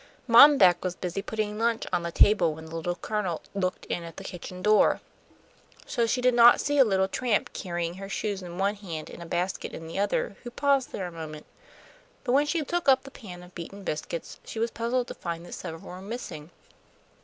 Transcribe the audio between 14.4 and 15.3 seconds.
she was puzzled to